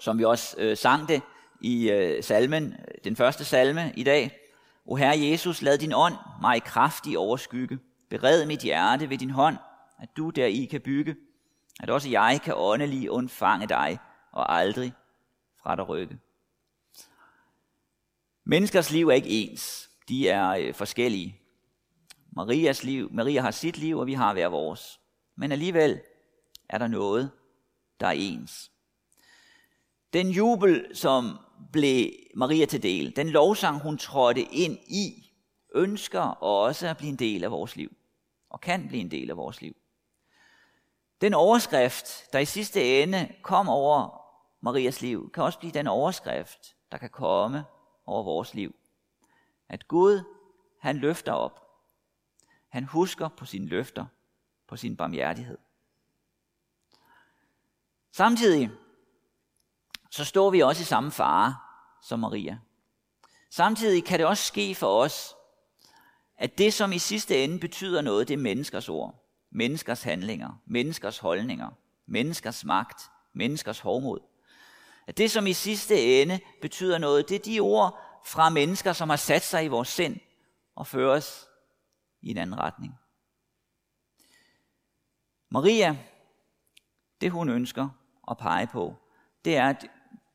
som 0.00 0.18
vi 0.18 0.24
også 0.24 0.56
øh, 0.58 0.76
sang 0.76 1.08
det 1.08 1.22
i 1.60 1.90
øh, 1.90 2.24
salmen, 2.24 2.76
den 3.04 3.16
første 3.16 3.44
salme 3.44 3.92
i 3.96 4.04
dag. 4.04 4.38
O 4.86 4.94
Herre 4.94 5.20
Jesus, 5.20 5.62
lad 5.62 5.78
din 5.78 5.92
ånd 5.92 6.14
mig 6.40 6.62
kraftig 6.62 7.18
overskygge. 7.18 7.78
Bered 8.10 8.46
mit 8.46 8.60
hjerte 8.60 9.10
ved 9.10 9.18
din 9.18 9.30
hånd, 9.30 9.56
at 9.98 10.08
du 10.16 10.30
deri 10.30 10.64
kan 10.70 10.80
bygge. 10.80 11.16
At 11.80 11.90
også 11.90 12.08
jeg 12.08 12.40
kan 12.44 12.54
åndelig 12.56 13.10
undfange 13.10 13.66
dig 13.66 13.98
og 14.32 14.54
aldrig 14.54 14.92
fra 15.62 15.76
dig 15.76 15.88
rykke. 15.88 16.18
Menneskers 18.44 18.90
liv 18.90 19.08
er 19.08 19.12
ikke 19.12 19.28
ens 19.28 19.88
de 20.08 20.28
er 20.28 20.50
øh, 20.50 20.74
forskellige. 20.74 21.40
Marias 22.32 22.84
liv, 22.84 23.08
Maria 23.12 23.40
har 23.40 23.50
sit 23.50 23.78
liv, 23.78 23.98
og 23.98 24.06
vi 24.06 24.12
har 24.12 24.32
hver 24.32 24.48
vores. 24.48 25.00
Men 25.36 25.52
alligevel 25.52 26.00
er 26.68 26.78
der 26.78 26.88
noget, 26.88 27.30
der 28.00 28.06
er 28.06 28.12
ens. 28.12 28.70
Den 30.12 30.28
jubel, 30.28 30.96
som 30.96 31.38
blev 31.72 32.10
Maria 32.34 32.66
til 32.66 32.82
del, 32.82 33.16
den 33.16 33.28
lovsang, 33.28 33.80
hun 33.80 33.98
trådte 33.98 34.42
ind 34.42 34.78
i, 34.88 35.32
ønsker 35.74 36.20
også 36.42 36.88
at 36.88 36.96
blive 36.96 37.08
en 37.08 37.18
del 37.18 37.44
af 37.44 37.50
vores 37.50 37.76
liv, 37.76 37.96
og 38.50 38.60
kan 38.60 38.88
blive 38.88 39.00
en 39.00 39.10
del 39.10 39.30
af 39.30 39.36
vores 39.36 39.62
liv. 39.62 39.76
Den 41.20 41.34
overskrift, 41.34 42.32
der 42.32 42.38
i 42.38 42.44
sidste 42.44 43.02
ende 43.02 43.34
kom 43.42 43.68
over 43.68 44.24
Marias 44.60 45.00
liv, 45.00 45.32
kan 45.32 45.42
også 45.42 45.58
blive 45.58 45.72
den 45.72 45.86
overskrift, 45.86 46.76
der 46.92 46.98
kan 46.98 47.10
komme 47.10 47.64
over 48.06 48.22
vores 48.22 48.54
liv. 48.54 48.74
At 49.68 49.88
Gud, 49.88 50.22
han 50.80 50.96
løfter 50.96 51.32
op. 51.32 51.68
Han 52.68 52.84
husker 52.84 53.28
på 53.28 53.46
sine 53.46 53.66
løfter, 53.66 54.06
på 54.66 54.76
sin 54.76 54.96
barmhjertighed. 54.96 55.58
Samtidig 58.12 58.70
så 60.10 60.24
står 60.24 60.50
vi 60.50 60.60
også 60.60 60.82
i 60.82 60.84
samme 60.84 61.10
fare 61.10 61.56
som 62.02 62.18
Maria. 62.18 62.58
Samtidig 63.50 64.04
kan 64.04 64.18
det 64.18 64.26
også 64.26 64.44
ske 64.44 64.74
for 64.74 65.02
os, 65.02 65.34
at 66.36 66.58
det, 66.58 66.74
som 66.74 66.92
i 66.92 66.98
sidste 66.98 67.44
ende 67.44 67.58
betyder 67.58 68.00
noget, 68.00 68.28
det 68.28 68.34
er 68.34 68.38
menneskers 68.38 68.88
ord, 68.88 69.27
menneskers 69.50 70.02
handlinger, 70.02 70.62
menneskers 70.66 71.18
holdninger, 71.18 71.70
menneskers 72.06 72.64
magt, 72.64 73.02
menneskers 73.32 73.80
hårdmod. 73.80 74.20
At 75.06 75.18
det, 75.18 75.30
som 75.30 75.46
i 75.46 75.52
sidste 75.52 76.22
ende 76.22 76.40
betyder 76.60 76.98
noget, 76.98 77.28
det 77.28 77.34
er 77.34 77.52
de 77.52 77.60
ord, 77.60 78.04
fra 78.24 78.50
mennesker, 78.50 78.92
som 78.92 79.08
har 79.08 79.16
sat 79.16 79.42
sig 79.42 79.64
i 79.64 79.68
vores 79.68 79.88
sind 79.88 80.16
og 80.74 80.86
fører 80.86 81.16
os 81.16 81.48
i 82.22 82.30
en 82.30 82.36
anden 82.36 82.58
retning. 82.58 82.94
Maria, 85.48 85.98
det 87.20 87.30
hun 87.30 87.48
ønsker 87.48 87.88
at 88.30 88.38
pege 88.38 88.66
på, 88.66 88.96
det 89.44 89.56
er, 89.56 89.68
at 89.68 89.86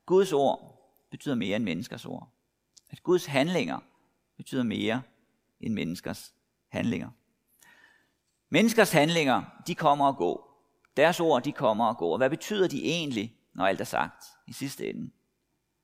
Guds 0.05 0.33
ord 0.33 0.73
betyder 1.11 1.35
mere 1.35 1.55
end 1.55 1.63
menneskers 1.63 2.05
ord. 2.05 2.29
At 2.89 3.03
Guds 3.03 3.25
handlinger 3.25 3.79
betyder 4.37 4.63
mere 4.63 5.01
end 5.59 5.73
menneskers 5.73 6.33
handlinger. 6.67 7.09
Menneskers 8.53 8.91
handlinger, 8.91 9.43
de 9.67 9.75
kommer 9.75 10.07
og 10.07 10.17
går. 10.17 10.65
Deres 10.97 11.19
ord, 11.19 11.43
de 11.43 11.51
kommer 11.51 11.85
og 11.85 11.97
går. 11.97 12.17
Hvad 12.17 12.29
betyder 12.29 12.67
de 12.67 12.83
egentlig, 12.83 13.35
når 13.53 13.65
alt 13.65 13.81
er 13.81 13.85
sagt 13.85 14.25
i 14.47 14.53
sidste 14.53 14.89
ende? 14.89 15.11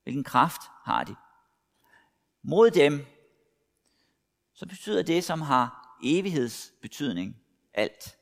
Hvilken 0.03 0.23
kraft 0.23 0.61
har 0.83 1.03
de? 1.03 1.15
mod 2.41 2.71
dem, 2.71 3.05
så 4.53 4.65
betyder 4.65 5.03
det, 5.03 5.23
som 5.23 5.41
har 5.41 5.97
evighedsbetydning, 6.03 7.38
alt. 7.73 8.17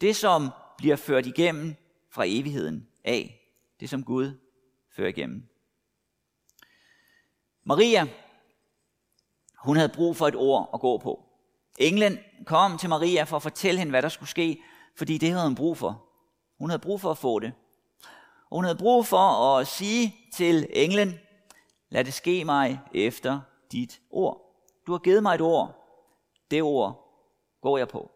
Det, 0.00 0.16
som 0.16 0.50
bliver 0.78 0.96
ført 0.96 1.26
igennem 1.26 1.74
fra 2.10 2.24
evigheden 2.26 2.88
af. 3.04 3.50
Det, 3.80 3.90
som 3.90 4.04
Gud 4.04 4.38
fører 4.90 5.08
igennem. 5.08 5.48
Maria, 7.64 8.06
Hun 9.58 9.76
havde 9.76 9.92
brug 9.94 10.16
for 10.16 10.28
et 10.28 10.36
ord 10.36 10.70
at 10.74 10.80
gå 10.80 10.98
på. 10.98 11.23
Englen 11.78 12.18
kom 12.46 12.78
til 12.78 12.88
Maria 12.88 13.22
for 13.22 13.36
at 13.36 13.42
fortælle 13.42 13.78
hende, 13.78 13.90
hvad 13.90 14.02
der 14.02 14.08
skulle 14.08 14.28
ske, 14.28 14.62
fordi 14.96 15.18
det 15.18 15.30
havde 15.30 15.44
hun 15.44 15.54
brug 15.54 15.76
for. 15.76 16.04
Hun 16.58 16.70
havde 16.70 16.80
brug 16.80 17.00
for 17.00 17.10
at 17.10 17.18
få 17.18 17.38
det. 17.38 17.52
Og 18.50 18.56
hun 18.56 18.64
havde 18.64 18.78
brug 18.78 19.06
for 19.06 19.18
at 19.58 19.66
sige 19.66 20.16
til 20.34 20.66
englen, 20.70 21.14
lad 21.88 22.04
det 22.04 22.14
ske 22.14 22.44
mig 22.44 22.80
efter 22.94 23.40
dit 23.72 24.00
ord. 24.10 24.40
Du 24.86 24.92
har 24.92 24.98
givet 24.98 25.22
mig 25.22 25.34
et 25.34 25.40
ord. 25.40 25.84
Det 26.50 26.62
ord 26.62 27.04
går 27.62 27.78
jeg 27.78 27.88
på. 27.88 28.10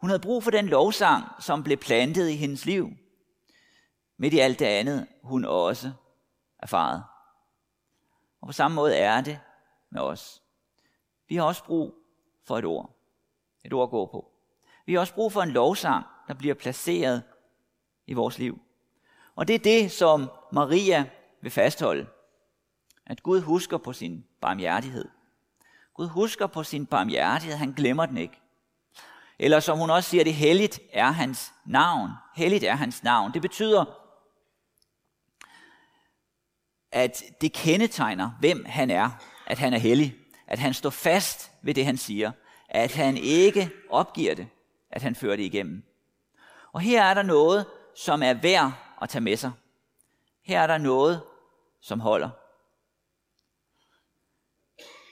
Hun 0.00 0.10
havde 0.10 0.20
brug 0.20 0.42
for 0.42 0.50
den 0.50 0.66
lovsang, 0.66 1.24
som 1.40 1.62
blev 1.62 1.76
plantet 1.76 2.28
i 2.28 2.36
hendes 2.36 2.66
liv. 2.66 2.90
Midt 4.16 4.34
i 4.34 4.38
alt 4.38 4.58
det 4.58 4.66
andet, 4.66 5.06
hun 5.22 5.44
også 5.44 5.92
erfaret. 6.58 7.04
Og 8.40 8.46
på 8.46 8.52
samme 8.52 8.74
måde 8.74 8.96
er 8.96 9.20
det 9.20 9.40
med 9.90 10.00
os. 10.00 10.42
Vi 11.28 11.36
har 11.36 11.42
også 11.44 11.64
brug 11.64 11.94
for 12.44 12.58
et 12.58 12.64
ord. 12.64 12.96
Et 13.64 13.72
ord 13.72 13.82
at 13.82 13.90
gå 13.90 14.06
på. 14.06 14.28
Vi 14.86 14.92
har 14.92 15.00
også 15.00 15.14
brug 15.14 15.32
for 15.32 15.42
en 15.42 15.50
lovsang, 15.50 16.04
der 16.28 16.34
bliver 16.34 16.54
placeret 16.54 17.22
i 18.06 18.12
vores 18.12 18.38
liv. 18.38 18.60
Og 19.36 19.48
det 19.48 19.54
er 19.54 19.58
det, 19.58 19.92
som 19.92 20.30
Maria 20.52 21.04
vil 21.40 21.50
fastholde. 21.50 22.06
At 23.06 23.22
Gud 23.22 23.40
husker 23.40 23.78
på 23.78 23.92
sin 23.92 24.24
barmhjertighed. 24.40 25.08
Gud 25.94 26.08
husker 26.08 26.46
på 26.46 26.62
sin 26.62 26.86
barmhjertighed, 26.86 27.56
han 27.56 27.72
glemmer 27.72 28.06
den 28.06 28.16
ikke. 28.16 28.40
Eller 29.38 29.60
som 29.60 29.78
hun 29.78 29.90
også 29.90 30.10
siger, 30.10 30.24
det 30.24 30.34
helligt 30.34 30.80
er 30.92 31.10
hans 31.10 31.52
navn. 31.66 32.10
Helligt 32.34 32.64
er 32.64 32.74
hans 32.74 33.02
navn. 33.02 33.32
Det 33.32 33.42
betyder, 33.42 33.84
at 36.92 37.22
det 37.40 37.52
kendetegner, 37.52 38.30
hvem 38.40 38.64
han 38.64 38.90
er, 38.90 39.10
at 39.46 39.58
han 39.58 39.74
er 39.74 39.78
hellig. 39.78 40.21
At 40.46 40.58
han 40.58 40.74
står 40.74 40.90
fast 40.90 41.52
ved 41.62 41.74
det, 41.74 41.84
han 41.84 41.96
siger. 41.96 42.32
At 42.68 42.94
han 42.94 43.16
ikke 43.16 43.70
opgiver 43.90 44.34
det. 44.34 44.48
At 44.90 45.02
han 45.02 45.14
fører 45.14 45.36
det 45.36 45.42
igennem. 45.42 45.82
Og 46.72 46.80
her 46.80 47.02
er 47.02 47.14
der 47.14 47.22
noget, 47.22 47.66
som 47.96 48.22
er 48.22 48.34
værd 48.34 48.72
at 49.02 49.08
tage 49.08 49.22
med 49.22 49.36
sig. 49.36 49.52
Her 50.42 50.60
er 50.60 50.66
der 50.66 50.78
noget, 50.78 51.22
som 51.80 52.00
holder. 52.00 52.30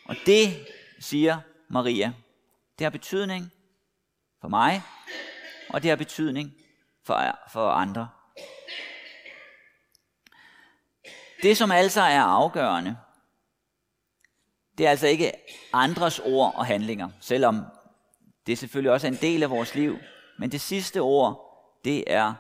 Og 0.05 0.17
det, 0.27 0.67
siger 1.01 1.41
Maria, 1.69 2.13
det 2.79 2.85
har 2.85 2.91
betydning 2.91 3.53
for 4.41 4.49
mig, 4.49 4.83
og 5.69 5.83
det 5.83 5.89
har 5.89 5.97
betydning 5.97 6.55
for, 7.03 7.39
for 7.53 7.71
andre. 7.71 8.09
Det, 11.43 11.57
som 11.57 11.71
altså 11.71 12.01
er 12.01 12.23
afgørende, 12.23 12.97
det 14.81 14.87
er 14.87 14.91
altså 14.91 15.07
ikke 15.07 15.33
andres 15.73 16.19
ord 16.19 16.55
og 16.57 16.67
handlinger, 16.67 17.09
selvom 17.21 17.65
det 18.47 18.59
selvfølgelig 18.59 18.93
også 18.93 19.07
er 19.07 19.11
en 19.11 19.19
del 19.21 19.43
af 19.43 19.51
vores 19.51 19.75
liv. 19.75 19.99
Men 20.39 20.53
det 20.53 20.61
sidste 20.61 21.01
ord, 21.01 21.41
det 21.85 22.05
er 22.07 22.35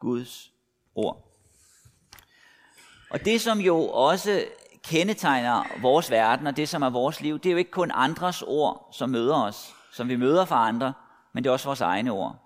Guds 0.00 0.50
ord. 0.94 1.38
Og 3.10 3.24
det, 3.24 3.40
som 3.40 3.58
jo 3.58 3.88
også 3.88 4.44
kendetegner 4.84 5.80
vores 5.80 6.10
verden 6.10 6.46
og 6.46 6.56
det, 6.56 6.68
som 6.68 6.82
er 6.82 6.90
vores 6.90 7.20
liv, 7.20 7.38
det 7.38 7.46
er 7.46 7.52
jo 7.52 7.58
ikke 7.58 7.70
kun 7.70 7.90
andres 7.94 8.42
ord, 8.42 8.88
som 8.92 9.10
møder 9.10 9.42
os, 9.42 9.74
som 9.92 10.08
vi 10.08 10.16
møder 10.16 10.44
fra 10.44 10.68
andre, 10.68 10.92
men 11.32 11.44
det 11.44 11.50
er 11.50 11.52
også 11.52 11.68
vores 11.68 11.80
egne 11.80 12.10
ord. 12.10 12.36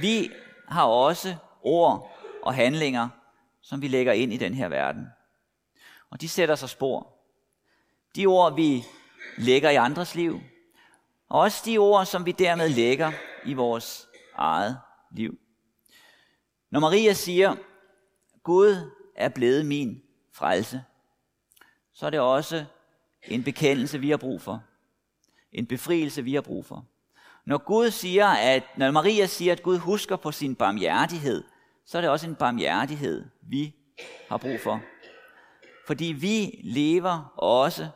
Vi 0.00 0.30
har 0.68 0.84
også 0.84 1.36
ord 1.62 2.18
og 2.42 2.54
handlinger, 2.54 3.08
som 3.62 3.82
vi 3.82 3.88
lægger 3.88 4.12
ind 4.12 4.32
i 4.32 4.36
den 4.36 4.54
her 4.54 4.68
verden. 4.68 5.06
Og 6.10 6.20
de 6.20 6.28
sætter 6.28 6.54
sig 6.54 6.68
spor. 6.68 7.17
De 8.16 8.26
ord, 8.26 8.54
vi 8.54 8.84
lægger 9.38 9.70
i 9.70 9.74
andres 9.74 10.14
liv, 10.14 10.40
og 11.28 11.40
også 11.40 11.62
de 11.64 11.78
ord, 11.78 12.06
som 12.06 12.26
vi 12.26 12.32
dermed 12.32 12.68
lægger 12.68 13.12
i 13.44 13.54
vores 13.54 14.08
eget 14.34 14.78
liv. 15.10 15.38
Når 16.70 16.80
Maria 16.80 17.12
siger, 17.12 17.56
Gud 18.42 18.90
er 19.16 19.28
blevet 19.28 19.66
min 19.66 20.02
frelse, 20.32 20.84
så 21.94 22.06
er 22.06 22.10
det 22.10 22.20
også 22.20 22.64
en 23.22 23.44
bekendelse, 23.44 23.98
vi 23.98 24.10
har 24.10 24.16
brug 24.16 24.40
for. 24.40 24.62
En 25.52 25.66
befrielse, 25.66 26.24
vi 26.24 26.34
har 26.34 26.40
brug 26.40 26.64
for. 26.64 26.84
Når 27.44 27.58
Gud 27.58 27.90
siger, 27.90 28.26
at, 28.26 28.62
når 28.76 28.90
Maria 28.90 29.26
siger, 29.26 29.52
at 29.52 29.62
Gud 29.62 29.78
husker 29.78 30.16
på 30.16 30.32
sin 30.32 30.54
barmhjertighed, 30.54 31.44
så 31.84 31.98
er 31.98 32.02
det 32.02 32.10
også 32.10 32.26
en 32.26 32.34
barmhjertighed, 32.34 33.24
vi 33.42 33.74
har 34.28 34.36
brug 34.36 34.60
for. 34.60 34.80
Fordi 35.86 36.04
vi 36.04 36.60
lever 36.64 37.32
også 37.36 37.88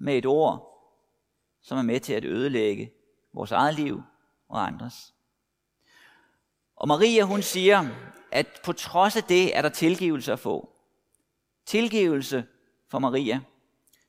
med 0.00 0.18
et 0.18 0.26
ord, 0.26 0.66
som 1.62 1.78
er 1.78 1.82
med 1.82 2.00
til 2.00 2.12
at 2.12 2.24
ødelægge 2.24 2.92
vores 3.32 3.52
eget 3.52 3.74
liv 3.74 4.02
og 4.48 4.66
andres. 4.66 5.14
Og 6.76 6.88
Maria 6.88 7.22
hun 7.24 7.42
siger, 7.42 7.88
at 8.32 8.60
på 8.64 8.72
trods 8.72 9.16
af 9.16 9.24
det 9.24 9.56
er 9.56 9.62
der 9.62 9.68
tilgivelse 9.68 10.32
at 10.32 10.38
få. 10.38 10.72
Tilgivelse 11.66 12.46
for 12.88 12.98
Maria, 12.98 13.40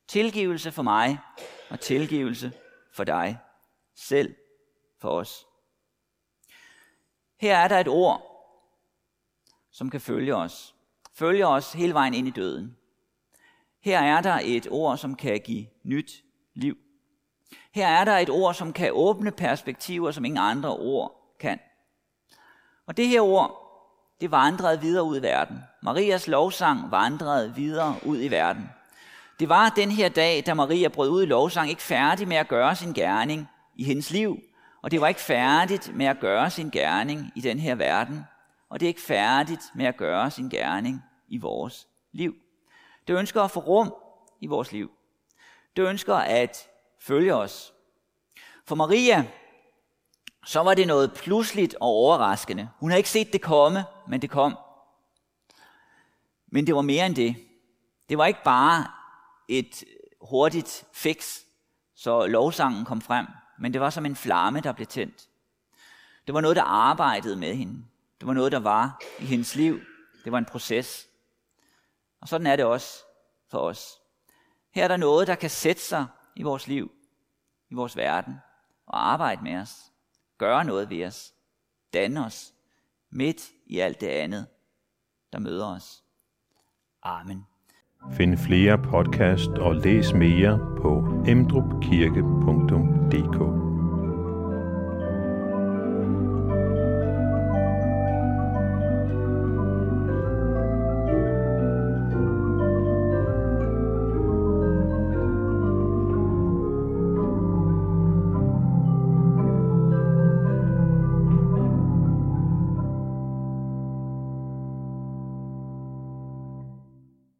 tilgivelse 0.08 0.72
for 0.72 0.82
mig 0.82 1.18
og 1.70 1.80
tilgivelse 1.80 2.52
for 2.92 3.04
dig 3.04 3.38
selv 3.94 4.34
for 4.98 5.08
os. 5.08 5.46
Her 7.36 7.56
er 7.56 7.68
der 7.68 7.78
et 7.78 7.88
ord, 7.88 8.28
som 9.70 9.90
kan 9.90 10.00
følge 10.00 10.36
os. 10.36 10.74
Følge 11.14 11.46
os 11.46 11.72
hele 11.72 11.94
vejen 11.94 12.14
ind 12.14 12.28
i 12.28 12.30
døden. 12.30 12.76
Her 13.84 13.98
er 13.98 14.20
der 14.20 14.40
et 14.42 14.66
ord, 14.70 14.98
som 14.98 15.14
kan 15.14 15.40
give 15.44 15.66
nyt 15.84 16.12
liv. 16.54 16.76
Her 17.74 17.86
er 17.86 18.04
der 18.04 18.18
et 18.18 18.30
ord, 18.30 18.54
som 18.54 18.72
kan 18.72 18.90
åbne 18.92 19.30
perspektiver, 19.30 20.10
som 20.10 20.24
ingen 20.24 20.38
andre 20.38 20.76
ord 20.76 21.36
kan. 21.40 21.58
Og 22.86 22.96
det 22.96 23.08
her 23.08 23.20
ord, 23.20 23.58
det 24.20 24.30
vandrede 24.30 24.80
videre 24.80 25.04
ud 25.04 25.18
i 25.18 25.22
verden. 25.22 25.58
Marias 25.82 26.28
lovsang 26.28 26.90
vandrede 26.90 27.54
videre 27.54 27.96
ud 28.04 28.22
i 28.22 28.28
verden. 28.28 28.70
Det 29.40 29.48
var 29.48 29.68
den 29.68 29.90
her 29.90 30.08
dag, 30.08 30.42
da 30.46 30.54
Maria 30.54 30.88
brød 30.88 31.10
ud 31.10 31.22
i 31.22 31.26
lovsang, 31.26 31.70
ikke 31.70 31.82
færdig 31.82 32.28
med 32.28 32.36
at 32.36 32.48
gøre 32.48 32.76
sin 32.76 32.92
gerning 32.92 33.48
i 33.76 33.84
hendes 33.84 34.10
liv, 34.10 34.38
og 34.82 34.90
det 34.90 35.00
var 35.00 35.08
ikke 35.08 35.20
færdigt 35.20 35.96
med 35.96 36.06
at 36.06 36.20
gøre 36.20 36.50
sin 36.50 36.70
gerning 36.70 37.32
i 37.34 37.40
den 37.40 37.58
her 37.58 37.74
verden, 37.74 38.24
og 38.68 38.80
det 38.80 38.86
er 38.86 38.88
ikke 38.88 39.00
færdigt 39.00 39.62
med 39.74 39.86
at 39.86 39.96
gøre 39.96 40.30
sin 40.30 40.48
gerning 40.48 41.02
i 41.28 41.38
vores 41.38 41.88
liv. 42.12 42.34
Det 43.08 43.18
ønsker 43.18 43.42
at 43.42 43.50
få 43.50 43.60
rum 43.60 43.94
i 44.40 44.46
vores 44.46 44.72
liv. 44.72 44.90
Det 45.76 45.88
ønsker 45.88 46.14
at 46.14 46.68
følge 47.00 47.34
os. 47.34 47.72
For 48.64 48.74
Maria, 48.74 49.26
så 50.44 50.60
var 50.60 50.74
det 50.74 50.86
noget 50.86 51.12
pludseligt 51.14 51.74
og 51.74 51.88
overraskende. 51.88 52.68
Hun 52.78 52.90
havde 52.90 52.98
ikke 52.98 53.10
set 53.10 53.32
det 53.32 53.42
komme, 53.42 53.84
men 54.08 54.22
det 54.22 54.30
kom. 54.30 54.58
Men 56.46 56.66
det 56.66 56.74
var 56.74 56.82
mere 56.82 57.06
end 57.06 57.14
det. 57.14 57.36
Det 58.08 58.18
var 58.18 58.26
ikke 58.26 58.42
bare 58.44 58.86
et 59.48 59.84
hurtigt 60.20 60.84
fix, 60.92 61.40
så 61.94 62.26
lovsangen 62.26 62.84
kom 62.84 63.00
frem, 63.00 63.26
men 63.58 63.72
det 63.72 63.80
var 63.80 63.90
som 63.90 64.06
en 64.06 64.16
flamme, 64.16 64.60
der 64.60 64.72
blev 64.72 64.86
tændt. 64.86 65.28
Det 66.26 66.34
var 66.34 66.40
noget, 66.40 66.56
der 66.56 66.62
arbejdede 66.62 67.36
med 67.36 67.54
hende. 67.54 67.84
Det 68.20 68.26
var 68.26 68.32
noget, 68.32 68.52
der 68.52 68.58
var 68.58 69.00
i 69.18 69.24
hendes 69.24 69.54
liv. 69.54 69.80
Det 70.24 70.32
var 70.32 70.38
en 70.38 70.44
proces. 70.44 71.08
Og 72.22 72.28
sådan 72.28 72.46
er 72.46 72.56
det 72.56 72.64
også 72.64 73.04
for 73.50 73.58
os. 73.58 73.98
Her 74.74 74.84
er 74.84 74.88
der 74.88 74.96
noget, 74.96 75.26
der 75.26 75.34
kan 75.34 75.50
sætte 75.50 75.82
sig 75.82 76.06
i 76.36 76.42
vores 76.42 76.68
liv, 76.68 76.92
i 77.70 77.74
vores 77.74 77.96
verden, 77.96 78.34
og 78.86 79.12
arbejde 79.12 79.42
med 79.42 79.56
os 79.56 79.92
gøre 80.42 80.64
noget 80.64 80.90
ved 80.90 81.06
os, 81.06 81.32
danne 81.94 82.24
os, 82.24 82.54
midt 83.10 83.50
i 83.66 83.78
alt 83.78 84.00
det 84.00 84.06
andet, 84.06 84.46
der 85.32 85.38
møder 85.38 85.66
os. 85.66 86.04
Amen. 87.02 87.46
Find 88.12 88.36
flere 88.36 88.78
podcast 88.78 89.50
og 89.50 89.74
læs 89.74 90.12
mere 90.12 90.58
på 90.82 91.04
emdrupkirke.dk 91.26 93.71